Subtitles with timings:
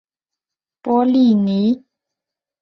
[0.81, 1.83] 波利尼。